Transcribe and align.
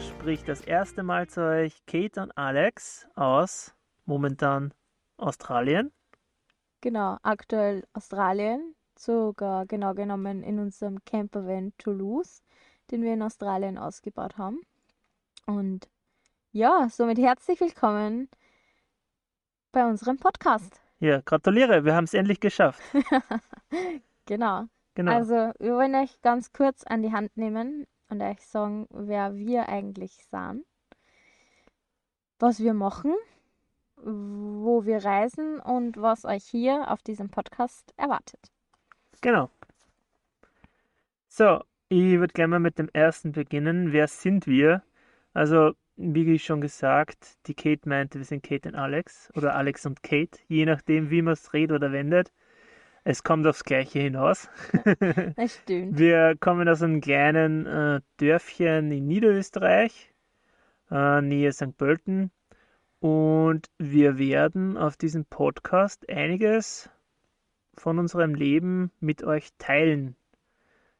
Spricht 0.00 0.48
das 0.48 0.60
erste 0.60 1.04
Mal 1.04 1.28
zu 1.28 1.40
euch 1.40 1.86
Kate 1.86 2.20
und 2.20 2.36
Alex 2.36 3.06
aus 3.14 3.76
momentan 4.06 4.74
Australien. 5.18 5.92
Genau, 6.80 7.18
aktuell 7.22 7.84
Australien, 7.92 8.74
sogar 8.98 9.66
genau 9.66 9.94
genommen 9.94 10.42
in 10.42 10.58
unserem 10.58 11.04
Campervan 11.04 11.72
Toulouse, 11.78 12.42
den 12.90 13.02
wir 13.02 13.12
in 13.12 13.22
Australien 13.22 13.78
ausgebaut 13.78 14.36
haben. 14.36 14.62
Und 15.46 15.88
ja, 16.50 16.88
somit 16.90 17.18
herzlich 17.18 17.60
willkommen 17.60 18.28
bei 19.70 19.86
unserem 19.86 20.16
Podcast. 20.16 20.80
Ja, 20.98 21.20
gratuliere, 21.20 21.84
wir 21.84 21.94
haben 21.94 22.04
es 22.04 22.14
endlich 22.14 22.40
geschafft. 22.40 22.82
Genau. 24.26 24.64
Genau. 24.94 25.12
Also, 25.12 25.52
wir 25.58 25.74
wollen 25.74 25.94
euch 25.96 26.22
ganz 26.22 26.50
kurz 26.52 26.82
an 26.84 27.02
die 27.02 27.12
Hand 27.12 27.36
nehmen 27.36 27.86
und 28.14 28.22
euch 28.22 28.40
sagen, 28.40 28.86
wer 28.90 29.34
wir 29.36 29.68
eigentlich 29.68 30.12
sind, 30.30 30.64
was 32.38 32.60
wir 32.60 32.74
machen, 32.74 33.14
wo 33.96 34.84
wir 34.84 35.04
reisen 35.04 35.60
und 35.60 36.00
was 36.00 36.24
euch 36.24 36.44
hier 36.44 36.90
auf 36.90 37.02
diesem 37.02 37.28
Podcast 37.28 37.92
erwartet. 37.96 38.52
Genau. 39.20 39.50
So, 41.28 41.64
ich 41.88 42.18
würde 42.18 42.32
gerne 42.32 42.52
mal 42.52 42.60
mit 42.60 42.78
dem 42.78 42.88
ersten 42.92 43.32
beginnen. 43.32 43.92
Wer 43.92 44.08
sind 44.08 44.46
wir? 44.46 44.82
Also, 45.32 45.72
wie 45.96 46.38
schon 46.38 46.60
gesagt, 46.60 47.38
die 47.46 47.54
Kate 47.54 47.88
meinte, 47.88 48.18
wir 48.18 48.24
sind 48.24 48.42
Kate 48.42 48.68
und 48.68 48.74
Alex 48.74 49.32
oder 49.34 49.54
Alex 49.54 49.86
und 49.86 50.02
Kate, 50.02 50.38
je 50.48 50.64
nachdem, 50.66 51.10
wie 51.10 51.22
man 51.22 51.32
es 51.32 51.52
redet 51.52 51.76
oder 51.76 51.92
wendet. 51.92 52.32
Es 53.06 53.22
kommt 53.22 53.46
aufs 53.46 53.64
Gleiche 53.64 54.00
hinaus. 54.00 54.48
Das 55.36 55.56
stimmt. 55.56 55.98
Wir 55.98 56.36
kommen 56.40 56.66
aus 56.68 56.82
einem 56.82 57.02
kleinen 57.02 57.66
äh, 57.66 58.00
Dörfchen 58.16 58.90
in 58.90 59.06
Niederösterreich, 59.06 60.14
äh, 60.90 61.20
Nähe 61.20 61.52
St. 61.52 61.76
Pölten. 61.76 62.30
Und 63.00 63.70
wir 63.76 64.16
werden 64.16 64.78
auf 64.78 64.96
diesem 64.96 65.26
Podcast 65.26 66.08
einiges 66.08 66.88
von 67.76 67.98
unserem 67.98 68.34
Leben 68.34 68.90
mit 69.00 69.22
euch 69.22 69.50
teilen. 69.58 70.16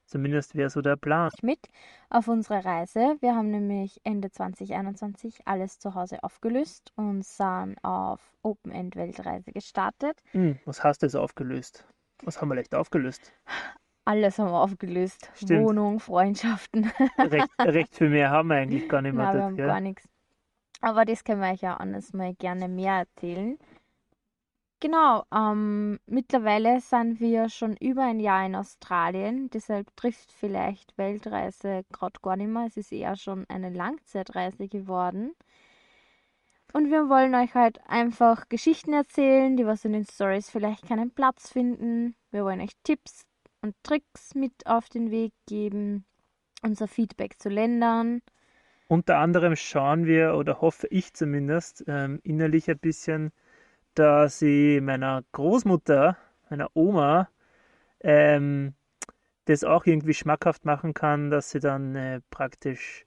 Zumindest 0.07 0.55
wäre 0.55 0.71
so 0.71 0.83
der 0.83 0.97
Plan. 0.97 1.31
Mit 1.43 1.69
auf 2.11 2.29
unserer 2.29 2.65
Reise. 2.65 3.17
Wir 3.21 3.35
haben 3.35 3.51
nämlich 3.51 4.01
Ende 4.05 4.31
2021 4.31 5.47
alles 5.47 5.79
zu 5.79 5.95
Hause 5.95 6.23
aufgelöst 6.23 6.93
und 6.97 7.25
sind 7.25 7.77
auf 7.83 8.21
Open-End-Weltreise 8.43 9.53
gestartet. 9.53 10.21
Hm, 10.33 10.59
was 10.67 10.85
hast 10.85 11.03
du 11.03 11.07
jetzt 11.07 11.17
aufgelöst? 11.17 11.87
Was 12.23 12.41
haben 12.41 12.49
wir 12.49 12.55
leicht 12.57 12.75
aufgelöst? 12.75 13.33
Alles 14.05 14.39
haben 14.39 14.51
wir 14.51 14.61
aufgelöst. 14.61 15.31
Stimmt. 15.35 15.67
Wohnung, 15.67 15.99
Freundschaften. 15.99 16.93
Recht, 17.19 17.49
recht 17.61 17.95
viel 17.95 18.11
mehr 18.11 18.31
haben 18.31 18.49
wir 18.49 18.57
eigentlich 18.57 18.89
gar 18.89 19.01
nicht 19.01 19.15
mehr. 19.15 19.25
Nein, 19.25 19.37
wir 19.37 19.43
haben 19.45 19.57
gell? 19.57 19.67
gar 19.67 19.81
nichts. 19.81 20.09
Aber 20.83 21.07
das 21.07 21.25
können 21.25 21.41
wir 21.41 21.51
euch 21.51 21.63
ja 21.63 21.79
anders 21.79 22.13
mal 22.13 22.35
gerne 22.35 22.69
mehr 22.69 23.07
erzählen. 23.07 23.59
Genau, 24.85 25.25
ähm, 25.35 25.99
mittlerweile 26.05 26.79
sind 26.79 27.19
wir 27.19 27.49
schon 27.49 27.75
über 27.79 28.03
ein 28.03 28.21
Jahr 28.21 28.45
in 28.45 28.55
Australien, 28.55 29.49
deshalb 29.49 29.87
trifft 29.97 30.31
vielleicht 30.31 30.99
Weltreise 30.99 31.87
gerade 31.91 32.21
gar 32.21 32.37
nicht 32.37 32.51
mehr. 32.51 32.67
Es 32.67 32.77
ist 32.77 32.93
eher 32.93 33.17
schon 33.17 33.47
eine 33.49 33.71
Langzeitreise 33.71 34.69
geworden. 34.69 35.33
Und 36.75 36.91
wir 36.91 37.09
wollen 37.09 37.35
euch 37.35 37.55
halt 37.55 37.81
einfach 37.87 38.51
Geschichten 38.51 38.93
erzählen, 38.93 39.57
die 39.57 39.65
was 39.65 39.87
in 39.87 39.95
den 39.95 40.05
Stories 40.05 40.51
vielleicht 40.51 40.87
keinen 40.87 41.11
Platz 41.13 41.51
finden. 41.51 42.15
Wir 42.31 42.45
wollen 42.45 42.61
euch 42.61 42.77
Tipps 42.83 43.23
und 43.63 43.75
Tricks 43.85 44.35
mit 44.35 44.67
auf 44.67 44.91
den 44.91 45.11
Weg 45.11 45.33
geben, 45.47 46.05
unser 46.61 46.89
Feedback 46.89 47.41
zu 47.41 47.49
Ländern. 47.49 48.21
Unter 48.89 49.17
anderem 49.17 49.57
schauen 49.57 50.05
wir, 50.05 50.35
oder 50.35 50.61
hoffe 50.61 50.89
ich 50.91 51.15
zumindest, 51.15 51.85
ähm, 51.89 52.21
innerlich 52.23 52.69
ein 52.69 52.79
bisschen, 52.79 53.33
dass 53.95 54.43
ich 54.43 54.81
meiner 54.81 55.23
Großmutter, 55.33 56.17
meiner 56.51 56.69
Oma, 56.75 57.29
ähm, 58.01 58.75
das 59.47 59.65
auch 59.65 59.87
irgendwie 59.87 60.15
schmackhaft 60.15 60.65
machen 60.65 60.95
kann, 60.95 61.31
dass 61.31 61.51
sie 61.51 61.61
dann 61.61 61.95
äh, 61.97 62.21
praktisch, 62.31 63.07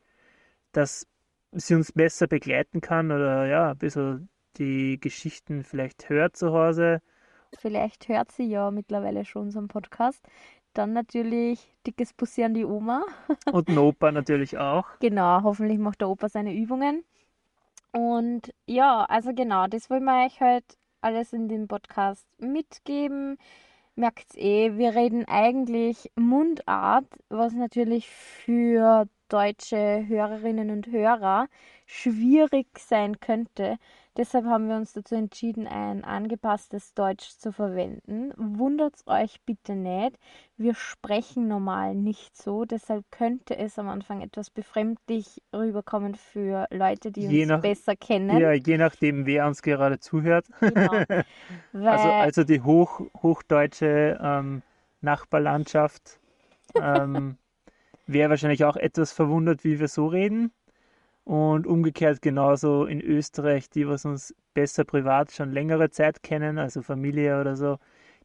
dass 0.71 1.07
sie 1.51 1.75
uns 1.75 1.91
besser 1.91 2.27
begleiten 2.27 2.81
kann 2.81 3.11
oder 3.11 3.45
ja, 3.47 3.71
ein 3.71 3.77
bisschen 3.77 4.29
die 4.57 4.99
Geschichten 4.99 5.63
vielleicht 5.63 6.09
hört 6.09 6.35
zu 6.35 6.51
Hause. 6.51 7.01
Vielleicht 7.59 8.07
hört 8.09 8.31
sie 8.31 8.43
ja 8.43 8.71
mittlerweile 8.71 9.25
schon 9.25 9.43
unseren 9.43 9.67
Podcast. 9.67 10.21
Dann 10.73 10.93
natürlich 10.93 11.75
dickes 11.87 12.13
Bussi 12.13 12.43
an 12.43 12.53
die 12.53 12.65
Oma. 12.65 13.03
Und 13.51 13.69
den 13.69 13.77
Opa 13.77 14.11
natürlich 14.11 14.57
auch. 14.57 14.85
Genau, 14.99 15.41
hoffentlich 15.43 15.79
macht 15.79 16.01
der 16.01 16.09
Opa 16.09 16.29
seine 16.29 16.53
Übungen. 16.53 17.03
Und 17.91 18.53
ja, 18.65 19.05
also 19.05 19.33
genau, 19.33 19.67
das 19.67 19.89
wollen 19.89 20.03
wir 20.05 20.25
euch 20.25 20.39
halt 20.41 20.65
alles 21.01 21.33
in 21.33 21.47
dem 21.47 21.67
Podcast 21.67 22.27
mitgeben. 22.37 23.37
Merkt's 23.95 24.35
eh, 24.37 24.77
wir 24.77 24.95
reden 24.95 25.25
eigentlich 25.25 26.11
Mundart, 26.15 27.07
was 27.29 27.53
natürlich 27.53 28.07
für 28.09 29.07
deutsche 29.27 30.05
Hörerinnen 30.07 30.69
und 30.69 30.87
Hörer 30.87 31.47
schwierig 31.85 32.67
sein 32.79 33.19
könnte. 33.19 33.77
Deshalb 34.17 34.45
haben 34.45 34.67
wir 34.67 34.75
uns 34.77 34.93
dazu 34.93 35.13
entschieden, 35.13 35.67
ein 35.67 36.03
angepasstes 36.03 36.95
Deutsch 36.95 37.29
zu 37.37 37.51
verwenden. 37.51 38.33
Wundert's 38.35 39.03
euch 39.05 39.39
bitte 39.45 39.75
nicht. 39.75 40.17
Wir 40.57 40.73
sprechen 40.73 41.47
normal 41.47 41.93
nicht 41.93 42.35
so, 42.35 42.65
deshalb 42.65 43.05
könnte 43.11 43.55
es 43.57 43.77
am 43.77 43.87
Anfang 43.89 44.21
etwas 44.21 44.49
befremdlich 44.49 45.43
rüberkommen 45.53 46.15
für 46.15 46.65
Leute, 46.71 47.11
die 47.11 47.27
Je 47.27 47.41
uns 47.41 47.47
nach- 47.49 47.61
besser 47.61 47.95
kennen. 47.95 48.37
Ja, 48.39 48.53
je 48.53 48.77
nachdem, 48.79 49.27
wer 49.27 49.45
uns 49.45 49.61
gerade 49.61 49.99
zuhört. 49.99 50.47
Genau. 50.61 50.91
Also, 51.73 52.09
also 52.09 52.43
die 52.43 52.61
hoch, 52.61 53.01
hochdeutsche 53.21 54.17
ähm, 54.21 54.63
Nachbarlandschaft 55.01 56.19
ähm, 56.75 57.37
wäre 58.07 58.29
wahrscheinlich 58.29 58.63
auch 58.65 58.75
etwas 58.75 59.11
verwundert, 59.11 59.63
wie 59.63 59.79
wir 59.79 59.87
so 59.87 60.07
reden. 60.07 60.51
Und 61.23 61.67
umgekehrt 61.67 62.21
genauso 62.21 62.85
in 62.85 63.01
Österreich, 63.01 63.69
die 63.69 63.87
was 63.87 64.05
uns 64.05 64.33
besser 64.53 64.85
privat 64.85 65.33
schon 65.33 65.51
längere 65.51 65.89
Zeit 65.89 66.23
kennen, 66.23 66.57
also 66.57 66.81
Familie 66.81 67.41
oder 67.41 67.57
so, 67.57 67.79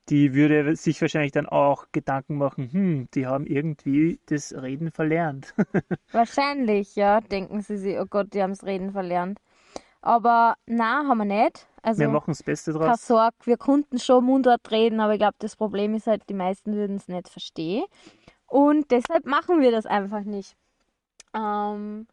die 0.09 0.35
würde 0.35 0.77
sich 0.77 1.01
wahrscheinlich 1.01 1.33
dann 1.33 1.47
auch 1.47 1.87
Gedanken 1.93 2.37
machen, 2.37 2.73
hm, 2.73 3.09
die 3.15 3.27
haben 3.27 3.47
irgendwie 3.47 4.21
das 4.27 4.53
Reden 4.53 4.91
verlernt. 4.91 5.55
wahrscheinlich, 6.13 6.97
ja, 6.97 7.21
denken 7.21 7.61
sie 7.61 7.77
sich, 7.77 7.99
oh 7.99 8.07
Gott, 8.07 8.35
die 8.35 8.43
haben 8.43 8.53
das 8.53 8.65
Reden 8.65 8.93
verlernt. 8.93 9.41
Aber 10.01 10.57
na, 10.67 11.05
haben 11.07 11.19
wir 11.19 11.25
nicht. 11.25 11.67
Also 11.83 12.01
Wir 12.01 12.09
machen 12.09 12.33
das 12.33 12.43
Beste 12.43 12.73
keine 12.73 12.87
draus. 12.87 13.07
Sorge, 13.07 13.37
wir 13.45 13.57
konnten 13.57 13.99
schon 13.99 14.25
Mundart 14.25 14.71
reden, 14.71 15.01
aber 15.01 15.15
ich 15.15 15.19
glaube, 15.19 15.37
das 15.39 15.57
Problem 15.57 15.95
ist 15.95 16.07
halt, 16.07 16.23
die 16.29 16.35
meisten 16.35 16.75
würden 16.75 16.97
es 16.97 17.09
nicht 17.09 17.29
verstehen. 17.29 17.85
Und 18.53 18.91
deshalb 18.91 19.25
machen 19.25 19.63
wir 19.63 19.71
das 19.71 19.87
einfach 19.87 20.25
nicht. 20.25 20.57
Ähm, 21.35 22.07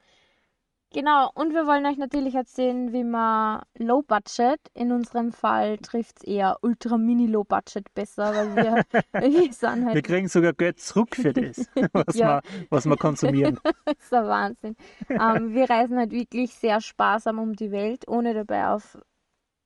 genau, 0.93 1.29
und 1.33 1.53
wir 1.53 1.67
wollen 1.67 1.85
euch 1.85 1.97
natürlich 1.97 2.35
erzählen, 2.35 2.93
wie 2.93 3.03
man 3.03 3.63
Low 3.77 4.01
Budget, 4.03 4.59
in 4.73 4.91
unserem 4.93 5.33
Fall 5.33 5.77
trifft 5.79 6.19
es 6.19 6.23
eher 6.23 6.57
Ultra 6.61 6.97
Mini 6.97 7.27
Low 7.27 7.43
Budget 7.43 7.93
besser, 7.93 8.33
weil 8.35 8.55
wir, 8.55 8.85
wir 9.17 9.53
sind 9.53 9.85
Wir 9.85 9.85
halt 9.87 10.03
kriegen 10.05 10.29
sogar 10.29 10.53
Geld 10.53 10.79
zurück 10.79 11.15
für 11.15 11.33
das, 11.33 11.69
was, 11.93 12.15
Ja. 12.15 12.41
wir, 12.41 12.67
was 12.69 12.85
wir 12.85 12.95
konsumieren. 12.97 13.59
Das 13.85 13.97
ist 13.99 14.11
der 14.13 14.25
Wahnsinn. 14.27 14.77
ähm, 15.09 15.53
wir 15.53 15.69
reisen 15.69 15.97
halt 15.97 16.11
wirklich 16.11 16.53
sehr 16.55 16.79
sparsam 16.81 17.39
um 17.39 17.53
die 17.55 17.71
Welt, 17.71 18.07
ohne 18.07 18.33
dabei 18.33 18.69
auf 18.69 18.97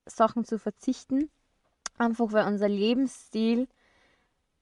Sachen 0.08 0.46
zu 0.46 0.58
verzichten. 0.60 1.30
Einfach 1.98 2.32
weil 2.34 2.48
unser 2.48 2.70
Lebensstil, 2.70 3.68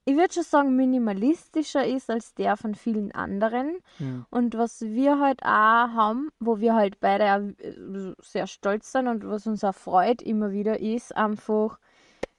ich 0.05 0.15
würde 0.15 0.33
schon 0.33 0.43
sagen, 0.43 0.75
minimalistischer 0.75 1.85
ist 1.85 2.09
als 2.09 2.33
der 2.33 2.57
von 2.57 2.73
vielen 2.73 3.11
anderen. 3.11 3.77
Hm. 3.97 4.25
Und 4.31 4.57
was 4.57 4.81
wir 4.81 5.19
halt 5.19 5.43
auch 5.43 5.47
haben, 5.47 6.31
wo 6.39 6.59
wir 6.59 6.73
halt 6.73 6.99
beide 6.99 7.53
äh, 7.59 8.13
sehr 8.19 8.47
stolz 8.47 8.91
sind 8.91 9.07
und 9.07 9.27
was 9.27 9.45
uns 9.45 9.63
auch 9.63 9.75
freut 9.75 10.21
immer 10.21 10.51
wieder 10.51 10.79
ist, 10.79 11.15
einfach, 11.15 11.77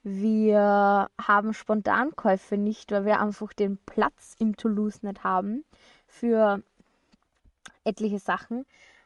wir 0.03 1.09
haben 1.21 1.53
Spontankäufe 1.53 2.57
nicht, 2.57 2.91
weil 2.91 3.05
wir 3.05 3.21
einfach 3.21 3.53
den 3.53 3.77
Platz 3.85 4.35
im 4.39 4.57
Toulouse 4.57 5.01
nicht 5.01 5.23
haben 5.23 5.63
für 6.05 6.61
etliche 7.85 8.19
Sachen. 8.19 8.65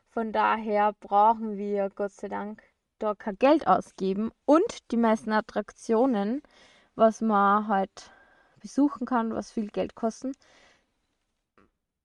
Von 0.09 0.31
daher 0.31 0.93
brauchen 0.99 1.57
wir 1.57 1.91
Gott 1.91 2.11
sei 2.11 2.27
Dank 2.27 2.63
da 2.97 3.13
kein 3.13 3.37
Geld 3.37 3.67
ausgeben 3.67 4.31
und 4.45 4.91
die 4.91 4.97
meisten 4.97 5.31
Attraktionen, 5.31 6.41
was 6.95 7.21
man 7.21 7.67
halt 7.67 8.11
besuchen 8.59 9.05
kann, 9.05 9.33
was 9.33 9.51
viel 9.51 9.67
Geld 9.67 9.95
kosten, 9.95 10.33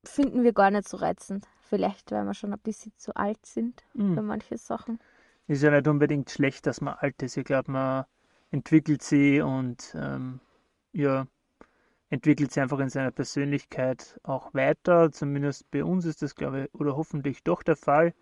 finden 0.04 0.42
wir 0.42 0.52
gar 0.52 0.70
nicht 0.70 0.88
so 0.88 0.96
reizend. 0.96 1.46
Vielleicht, 1.68 2.10
weil 2.12 2.24
wir 2.24 2.34
schon 2.34 2.52
ein 2.52 2.58
bisschen 2.58 2.92
zu 2.96 3.16
alt 3.16 3.44
sind 3.46 3.82
Hm. 3.94 4.14
für 4.14 4.22
manche 4.22 4.58
Sachen. 4.58 4.98
Ist 5.46 5.62
ja 5.62 5.70
nicht 5.70 5.88
unbedingt 5.88 6.30
schlecht, 6.30 6.66
dass 6.66 6.80
man 6.80 6.94
alt 6.94 7.22
ist. 7.22 7.36
Ich 7.36 7.44
glaube, 7.44 7.72
man 7.72 8.04
entwickelt 8.50 9.02
sie 9.02 9.40
und 9.40 9.94
ähm, 9.96 10.40
ja, 10.92 11.26
entwickelt 12.10 12.52
sich 12.52 12.62
einfach 12.62 12.78
in 12.80 12.90
seiner 12.90 13.10
Persönlichkeit 13.10 14.20
auch 14.22 14.54
weiter. 14.54 15.10
Zumindest 15.12 15.70
bei 15.70 15.84
uns 15.84 16.04
ist 16.04 16.22
das, 16.22 16.34
glaube 16.34 16.64
ich, 16.64 16.74
oder 16.74 16.96
hoffentlich 16.96 17.42
doch 17.44 17.62
der 17.62 17.76
Fall. 17.76 18.14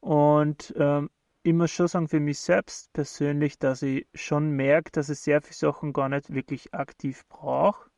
Und 0.00 0.74
ähm, 0.76 1.10
ich 1.48 1.54
muss 1.54 1.70
schon 1.70 1.88
sagen, 1.88 2.08
für 2.08 2.20
mich 2.20 2.40
selbst 2.40 2.92
persönlich, 2.92 3.58
dass 3.58 3.82
ich 3.82 4.06
schon 4.14 4.50
merke, 4.50 4.90
dass 4.92 5.08
ich 5.08 5.18
sehr 5.20 5.40
viele 5.40 5.54
Sachen 5.54 5.94
gar 5.94 6.10
nicht 6.10 6.34
wirklich 6.34 6.74
aktiv 6.74 7.24
brauche. 7.28 7.90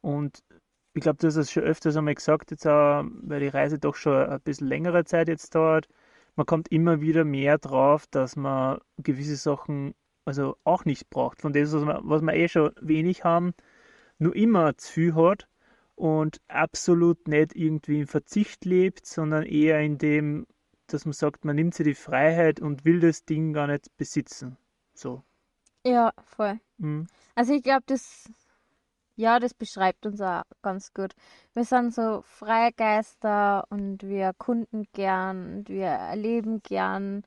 Und 0.00 0.42
ich 0.94 1.02
glaube, 1.02 1.18
du 1.18 1.28
hast 1.28 1.36
es 1.36 1.52
schon 1.52 1.62
öfters 1.62 1.96
einmal 1.96 2.16
gesagt, 2.16 2.50
jetzt 2.50 2.66
auch, 2.66 3.04
weil 3.22 3.40
die 3.40 3.48
Reise 3.48 3.78
doch 3.78 3.94
schon 3.94 4.26
ein 4.28 4.40
bisschen 4.40 4.66
längere 4.66 5.04
Zeit 5.04 5.28
jetzt 5.28 5.54
dauert. 5.54 5.88
Man 6.34 6.46
kommt 6.46 6.68
immer 6.72 7.00
wieder 7.00 7.24
mehr 7.24 7.58
drauf, 7.58 8.06
dass 8.10 8.34
man 8.34 8.80
gewisse 8.98 9.36
Sachen 9.36 9.94
also 10.24 10.56
auch 10.64 10.84
nicht 10.84 11.10
braucht. 11.10 11.42
Von 11.42 11.52
dem, 11.52 11.64
was 11.70 11.74
was 11.74 12.22
wir 12.22 12.34
eh 12.34 12.48
schon 12.48 12.72
wenig 12.80 13.22
haben, 13.22 13.54
nur 14.18 14.34
immer 14.34 14.76
zu 14.76 14.92
viel 14.92 15.14
hat 15.14 15.48
und 15.94 16.40
absolut 16.48 17.28
nicht 17.28 17.54
irgendwie 17.54 18.00
im 18.00 18.08
Verzicht 18.08 18.64
lebt, 18.64 19.06
sondern 19.06 19.44
eher 19.44 19.80
in 19.80 19.98
dem, 19.98 20.46
dass 20.86 21.04
man 21.04 21.12
sagt, 21.12 21.44
man 21.44 21.56
nimmt 21.56 21.74
sich 21.74 21.84
die 21.84 21.94
Freiheit 21.94 22.60
und 22.60 22.84
will 22.84 23.00
das 23.00 23.24
Ding 23.24 23.52
gar 23.52 23.66
nicht 23.66 23.96
besitzen. 23.96 24.56
So. 24.94 25.22
Ja, 25.84 26.12
voll. 26.24 26.60
Mhm. 26.78 27.06
Also 27.34 27.52
ich 27.52 27.62
glaube, 27.62 27.84
das, 27.86 28.30
ja, 29.16 29.38
das 29.38 29.54
beschreibt 29.54 30.06
uns 30.06 30.20
auch 30.20 30.42
ganz 30.62 30.92
gut. 30.94 31.14
Wir 31.52 31.64
sind 31.64 31.94
so 31.94 32.22
freie 32.22 32.72
Geister 32.72 33.64
und 33.70 34.02
wir 34.02 34.24
erkunden 34.24 34.86
gern 34.92 35.56
und 35.56 35.68
wir 35.68 35.86
erleben 35.86 36.62
gern. 36.62 37.22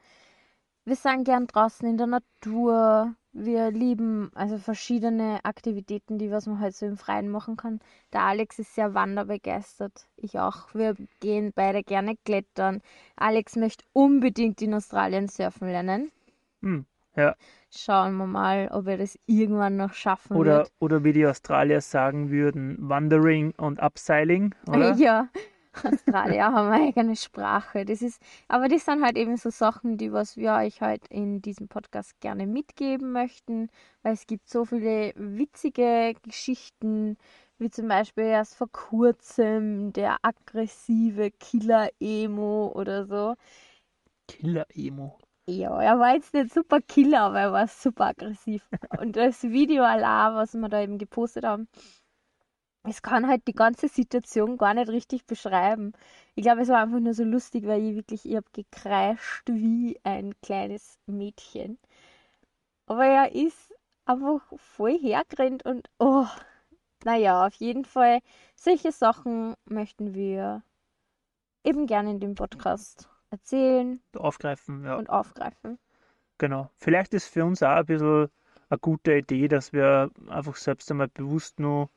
Wir 0.86 0.96
sind 0.96 1.26
gern 1.26 1.48
draußen 1.48 1.88
in 1.88 1.98
der 1.98 2.08
Natur. 2.08 3.16
Wir 3.40 3.70
lieben 3.70 4.32
also 4.34 4.58
verschiedene 4.58 5.46
Aktivitäten, 5.46 6.18
die 6.18 6.32
was 6.32 6.48
man 6.48 6.60
halt 6.60 6.76
so 6.76 6.88
im 6.88 6.98
Freien 6.98 7.30
machen 7.30 7.56
kann. 7.56 7.80
Der 8.12 8.24
Alex 8.24 8.58
ist 8.58 8.74
sehr 8.74 8.96
wanderbegeistert. 8.96 10.08
Ich 10.16 10.40
auch. 10.40 10.74
Wir 10.74 10.96
gehen 11.20 11.52
beide 11.54 11.84
gerne 11.84 12.16
klettern. 12.26 12.82
Alex 13.16 13.56
möchte 13.56 13.86
unbedingt 13.94 14.60
in 14.64 14.74
Australien 14.74 15.28
surfen 15.28 15.68
lernen. 15.68 16.12
Hm, 16.64 16.88
ja. 17.16 17.36
Schauen 17.70 18.18
wir 18.18 18.26
mal, 18.26 18.70
ob 18.72 18.88
er 18.88 18.98
das 18.98 19.20
irgendwann 19.28 19.78
noch 19.78 19.94
schaffen 19.94 20.36
Oder, 20.36 20.58
wird. 20.58 20.72
oder 20.80 21.04
wie 21.04 21.14
die 21.14 21.28
Australier 21.28 21.82
sagen 21.82 22.32
würden, 22.32 22.78
Wandering 22.90 23.54
und 23.58 23.80
Upseiling, 23.80 24.56
oder? 24.68 24.96
Ja, 24.98 25.28
Australier 25.84 26.46
haben 26.46 26.70
eine 26.70 26.88
eigene 26.88 27.16
Sprache. 27.16 27.86
Das 27.86 28.02
ist, 28.02 28.22
aber 28.48 28.68
das 28.68 28.86
sind 28.86 29.04
halt 29.04 29.18
eben 29.18 29.38
so 29.38 29.50
Sachen, 29.50 29.98
die 29.98 30.12
was 30.12 30.38
wir 30.38 30.54
euch 30.54 30.82
halt 30.82 31.08
in 31.08 31.42
diesem 31.42 31.68
Podcast 31.68 32.20
gerne 32.20 32.48
mitgeben 32.48 33.12
möchten, 33.12 33.70
weil 34.04 34.14
es 34.14 34.28
gibt 34.28 34.50
so 34.50 34.66
viele 34.66 35.14
witzige 35.16 36.14
Geschichten, 36.24 37.18
wie 37.60 37.70
zum 37.70 37.88
Beispiel 37.88 38.26
erst 38.26 38.56
vor 38.56 38.72
kurzem 38.72 39.94
der 39.94 40.18
aggressive 40.22 41.32
Killer-Emo 41.32 42.72
oder 42.76 43.06
so. 43.06 43.36
Killer-Emo. 44.28 45.18
Ja, 45.50 45.82
er 45.82 45.98
war 45.98 46.14
jetzt 46.14 46.34
nicht 46.34 46.54
super 46.54 46.82
Killer, 46.82 47.22
aber 47.22 47.40
er 47.40 47.54
war 47.54 47.68
super 47.68 48.08
aggressiv. 48.08 48.68
Und 49.00 49.16
das 49.16 49.44
Video 49.44 49.84
allein, 49.84 50.36
was 50.36 50.54
wir 50.54 50.68
da 50.68 50.82
eben 50.82 50.98
gepostet 50.98 51.46
haben, 51.46 51.70
es 52.88 53.02
kann 53.02 53.28
halt 53.28 53.48
die 53.48 53.54
ganze 53.54 53.88
Situation 53.88 54.58
gar 54.58 54.74
nicht 54.74 54.90
richtig 54.90 55.26
beschreiben. 55.26 55.94
Ich 56.36 56.44
glaube, 56.44 56.62
es 56.62 56.70
war 56.70 56.82
einfach 56.82 57.00
nur 57.00 57.14
so 57.14 57.24
lustig, 57.24 57.66
weil 57.68 57.82
ich 57.84 57.96
wirklich, 57.96 58.26
ich 58.26 58.36
habe 58.36 58.48
gekreischt 58.54 59.44
wie 59.48 60.00
ein 60.04 60.34
kleines 60.42 60.98
Mädchen. 61.06 61.78
Aber 62.86 63.06
er 63.06 63.34
ist 63.36 63.74
einfach 64.06 64.42
voll 64.56 64.98
hergerannt 64.98 65.66
und 65.66 65.90
oh, 66.00 66.26
naja, 67.04 67.46
auf 67.46 67.54
jeden 67.56 67.86
Fall, 67.86 68.20
solche 68.56 68.92
Sachen 68.92 69.56
möchten 69.66 70.14
wir 70.14 70.64
eben 71.64 71.86
gerne 71.86 72.12
in 72.12 72.20
dem 72.20 72.36
Podcast 72.36 73.10
erzählen 73.30 74.00
Aufgreifen, 74.16 74.86
ja. 74.86 74.96
und 74.96 75.10
aufgreifen. 75.10 75.78
Genau. 76.38 76.70
Vielleicht 76.78 77.14
ist 77.14 77.28
für 77.28 77.44
uns 77.44 77.62
auch 77.62 77.76
ein 77.76 77.86
bisschen 77.86 78.30
eine 78.70 78.80
gute 78.80 79.18
Idee, 79.18 79.48
dass 79.48 79.74
wir 79.74 80.12
einfach 80.30 80.56
selbst 80.56 80.90
einmal 80.92 81.08
bewusst 81.08 81.60
nur, 81.60 81.90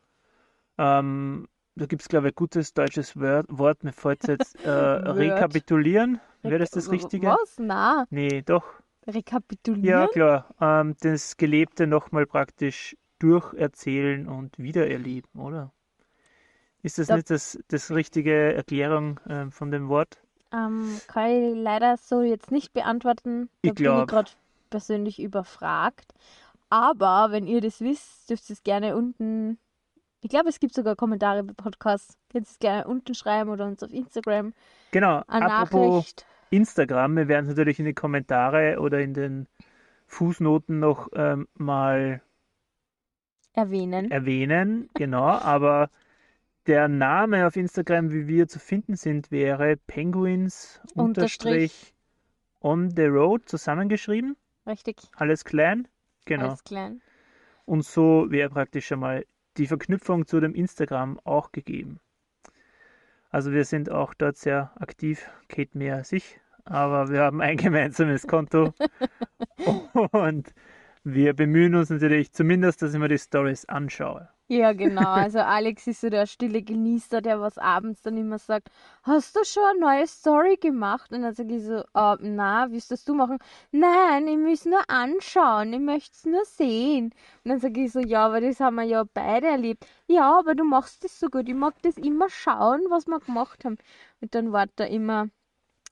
ähm, 0.80 1.46
da 1.76 1.86
gibt 1.86 2.02
es, 2.02 2.08
glaube 2.08 2.28
ich, 2.28 2.32
ein 2.34 2.36
gutes 2.36 2.74
deutsches 2.74 3.16
Wort, 3.16 3.84
mir 3.84 3.92
fällt 3.92 4.26
jetzt, 4.28 4.56
äh, 4.64 4.68
rekapitulieren. 4.70 6.20
Wäre 6.42 6.58
das 6.60 6.70
das 6.70 6.90
Richtige? 6.90 7.28
Was? 7.28 7.56
Na, 7.58 8.06
Nee, 8.10 8.42
doch. 8.42 8.64
rekapitulieren? 9.06 9.84
Ja, 9.84 10.08
klar. 10.08 10.54
Ähm, 10.60 10.96
das 11.00 11.36
Gelebte 11.36 11.86
nochmal 11.86 12.26
praktisch 12.26 12.96
durcherzählen 13.18 14.28
und 14.28 14.58
wiedererleben, 14.58 15.40
oder? 15.40 15.72
Ist 16.82 16.98
das 16.98 17.08
Da- 17.08 17.16
nicht 17.16 17.30
das, 17.30 17.58
das 17.68 17.90
richtige 17.90 18.54
Erklärung 18.54 19.20
ähm, 19.28 19.52
von 19.52 19.70
dem 19.70 19.88
Wort? 19.88 20.18
Ähm, 20.52 21.00
kann 21.06 21.30
ich 21.30 21.54
leider 21.56 21.96
so 21.96 22.22
jetzt 22.22 22.50
nicht 22.50 22.72
beantworten. 22.72 23.48
Da 23.62 23.68
Ich 23.70 23.74
bin 23.74 23.74
ich 23.76 23.84
glaub. 23.84 24.08
gerade 24.08 24.30
persönlich 24.70 25.20
überfragt. 25.20 26.12
Aber 26.70 27.32
wenn 27.32 27.46
ihr 27.46 27.60
das 27.60 27.80
wisst, 27.80 28.30
dürft 28.30 28.50
ihr 28.50 28.54
es 28.54 28.62
gerne 28.62 28.96
unten. 28.96 29.58
Ich 30.22 30.28
glaube, 30.30 30.48
es 30.50 30.60
gibt 30.60 30.74
sogar 30.74 30.96
Kommentare 30.96 31.42
bei 31.42 31.52
Podcasts. 31.54 32.18
Könnt 32.30 32.46
ihr 32.46 32.50
es 32.50 32.58
gerne 32.58 32.86
unten 32.86 33.14
schreiben 33.14 33.50
oder 33.50 33.66
uns 33.66 33.82
auf 33.82 33.92
Instagram 33.92 34.52
Genau. 34.90 35.22
eine 35.26 35.50
Apropos 35.52 35.96
Nachricht. 35.96 36.26
Instagram, 36.50 37.16
wir 37.16 37.28
werden 37.28 37.44
es 37.46 37.50
natürlich 37.50 37.78
in 37.78 37.86
die 37.86 37.94
Kommentare 37.94 38.80
oder 38.80 39.00
in 39.00 39.14
den 39.14 39.46
Fußnoten 40.08 40.78
noch 40.80 41.08
ähm, 41.14 41.46
mal 41.54 42.20
erwähnen. 43.52 44.10
erwähnen, 44.10 44.90
genau, 44.94 45.24
aber 45.28 45.90
der 46.66 46.88
Name 46.88 47.46
auf 47.46 47.56
Instagram, 47.56 48.10
wie 48.12 48.26
wir 48.26 48.48
zu 48.48 48.58
finden 48.58 48.96
sind, 48.96 49.30
wäre 49.30 49.76
Penguins 49.86 50.80
unterstrich 50.94 51.94
on 52.60 52.90
the 52.90 53.06
road 53.06 53.48
zusammengeschrieben, 53.48 54.36
Richtig. 54.66 54.96
alles 55.16 55.44
klein, 55.44 55.88
genau. 56.26 56.48
Alles 56.48 56.64
klein. 56.64 57.00
Und 57.64 57.84
so 57.84 58.26
wäre 58.28 58.50
praktisch 58.50 58.88
schon 58.88 58.98
mal 59.00 59.24
die 59.56 59.66
Verknüpfung 59.66 60.26
zu 60.26 60.40
dem 60.40 60.54
Instagram 60.54 61.18
auch 61.24 61.52
gegeben. 61.52 62.00
Also 63.30 63.52
wir 63.52 63.64
sind 63.64 63.90
auch 63.90 64.14
dort 64.14 64.36
sehr 64.36 64.72
aktiv, 64.80 65.28
Kate 65.48 65.78
mehr 65.78 65.96
als 65.96 66.12
ich, 66.12 66.40
aber 66.64 67.10
wir 67.10 67.20
haben 67.20 67.40
ein 67.40 67.56
gemeinsames 67.58 68.26
Konto 68.26 68.74
und 70.12 70.52
wir 71.04 71.34
bemühen 71.34 71.74
uns 71.74 71.90
natürlich 71.90 72.32
zumindest, 72.32 72.82
dass 72.82 72.92
ich 72.92 73.00
mir 73.00 73.08
die 73.08 73.18
Stories 73.18 73.64
anschaue. 73.66 74.28
Ja, 74.52 74.72
genau. 74.72 75.06
Also 75.12 75.38
Alex 75.38 75.86
ist 75.86 76.00
so 76.00 76.10
der 76.10 76.26
stille 76.26 76.60
Genießer, 76.62 77.20
der 77.20 77.40
was 77.40 77.56
abends 77.56 78.02
dann 78.02 78.16
immer 78.16 78.36
sagt, 78.40 78.68
hast 79.04 79.36
du 79.36 79.44
schon 79.44 79.62
eine 79.62 79.78
neue 79.80 80.06
Story 80.08 80.56
gemacht? 80.56 81.12
Und 81.12 81.22
dann 81.22 81.34
sage 81.34 81.54
ich 81.54 81.62
so, 81.64 81.76
äh, 81.94 82.16
na, 82.20 82.68
willst 82.68 82.90
das 82.90 83.04
du 83.04 83.14
machen? 83.14 83.38
Nein, 83.70 84.26
ich 84.26 84.36
muss 84.36 84.64
nur 84.64 84.82
anschauen, 84.90 85.72
ich 85.72 85.78
möchte 85.78 86.10
es 86.16 86.24
nur 86.26 86.44
sehen. 86.44 87.14
Und 87.44 87.48
dann 87.50 87.60
sage 87.60 87.80
ich 87.84 87.92
so, 87.92 88.00
ja, 88.00 88.26
aber 88.26 88.40
das 88.40 88.58
haben 88.58 88.74
wir 88.74 88.82
ja 88.82 89.04
beide 89.14 89.46
erlebt. 89.46 89.86
Ja, 90.08 90.36
aber 90.40 90.56
du 90.56 90.64
machst 90.64 91.04
das 91.04 91.20
so 91.20 91.28
gut, 91.28 91.48
ich 91.48 91.54
mag 91.54 91.80
das 91.82 91.96
immer 91.96 92.28
schauen, 92.28 92.80
was 92.88 93.06
wir 93.06 93.20
gemacht 93.20 93.64
haben. 93.64 93.78
Und 94.20 94.34
dann 94.34 94.50
wartet 94.50 94.80
er 94.80 94.88
immer, 94.88 95.28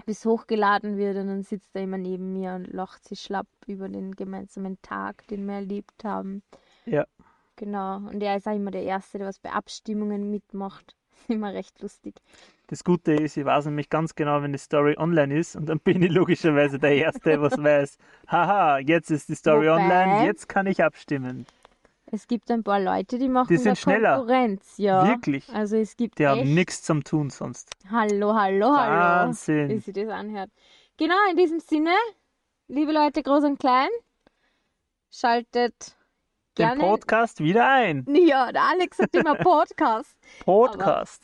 bis 0.04 0.24
hochgeladen 0.24 0.96
wird 0.96 1.16
und 1.16 1.28
dann 1.28 1.42
sitzt 1.44 1.76
er 1.76 1.82
immer 1.82 1.98
neben 1.98 2.32
mir 2.32 2.54
und 2.54 2.72
lacht 2.72 3.06
sich 3.06 3.20
schlapp 3.20 3.46
über 3.68 3.88
den 3.88 4.16
gemeinsamen 4.16 4.82
Tag, 4.82 5.28
den 5.28 5.46
wir 5.46 5.54
erlebt 5.54 6.02
haben. 6.02 6.42
Ja. 6.86 7.06
Genau, 7.58 7.96
und 7.96 8.22
er 8.22 8.36
ist 8.36 8.46
auch 8.46 8.54
immer 8.54 8.70
der 8.70 8.84
Erste, 8.84 9.18
der 9.18 9.26
was 9.26 9.40
bei 9.40 9.50
Abstimmungen 9.50 10.30
mitmacht. 10.30 10.94
Immer 11.28 11.52
recht 11.52 11.82
lustig. 11.82 12.14
Das 12.68 12.84
Gute 12.84 13.12
ist, 13.14 13.36
ich 13.36 13.44
weiß 13.44 13.64
nämlich 13.66 13.90
ganz 13.90 14.14
genau, 14.14 14.40
wenn 14.40 14.52
die 14.52 14.58
Story 14.58 14.94
online 14.96 15.36
ist 15.36 15.56
und 15.56 15.66
dann 15.66 15.80
bin 15.80 16.00
ich 16.00 16.12
logischerweise 16.12 16.78
der 16.78 16.94
Erste, 16.94 17.40
was 17.42 17.58
weiß, 17.62 17.98
haha, 18.28 18.78
jetzt 18.78 19.10
ist 19.10 19.28
die 19.28 19.34
Story 19.34 19.66
Wobei- 19.66 19.82
online, 19.82 20.26
jetzt 20.26 20.48
kann 20.48 20.66
ich 20.68 20.82
abstimmen. 20.82 21.44
Es 22.10 22.26
gibt 22.28 22.50
ein 22.52 22.62
paar 22.62 22.80
Leute, 22.80 23.18
die 23.18 23.28
machen 23.28 23.48
Die 23.48 23.56
sind 23.58 23.76
schneller. 23.76 24.18
Konkurrenz, 24.18 24.74
ja. 24.78 25.06
Wirklich. 25.08 25.46
Also 25.52 25.76
es 25.76 25.96
gibt 25.96 26.20
Die 26.20 26.26
haben 26.28 26.40
echt... 26.40 26.48
nichts 26.50 26.82
zum 26.82 27.02
Tun 27.04 27.28
sonst. 27.30 27.70
Hallo, 27.90 28.34
hallo, 28.34 28.68
hallo. 28.76 28.92
Wie 28.92 29.26
Wahnsinn. 29.26 29.80
sich 29.80 29.92
das 29.92 30.08
anhört. 30.08 30.50
Genau, 30.96 31.16
in 31.30 31.36
diesem 31.36 31.58
Sinne, 31.60 31.90
liebe 32.68 32.92
Leute, 32.92 33.22
groß 33.22 33.42
und 33.44 33.58
klein, 33.58 33.88
schaltet 35.10 35.96
Den. 36.58 36.78
Podcast 36.78 37.40
wieder 37.40 37.70
ein. 37.70 38.04
ja, 38.08 38.50
der 38.52 38.62
Alex 38.62 38.96
sagt 38.96 39.14
immer 39.14 39.34
Podcast. 39.36 40.16
Podcast. 40.44 41.22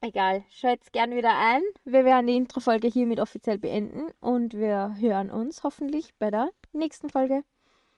Egal, 0.00 0.42
schaltet 0.50 0.92
gern 0.92 1.12
wieder 1.12 1.36
ein. 1.38 1.62
Wir 1.84 2.04
werden 2.04 2.26
die 2.26 2.36
Intro-Folge 2.36 2.88
hiermit 2.88 3.20
offiziell 3.20 3.58
beenden 3.58 4.10
und 4.20 4.54
wir 4.54 4.96
hören 4.98 5.30
uns 5.30 5.62
hoffentlich 5.62 6.12
bei 6.18 6.30
der 6.30 6.48
nächsten 6.72 7.08
Folge. 7.08 7.44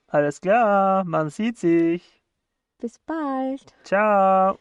Alles 0.08 0.42
klar, 0.42 1.04
man 1.04 1.30
sieht 1.30 1.56
sich. 1.58 2.20
Bis 2.78 2.98
bald. 2.98 3.74
Ciao. 3.84 4.52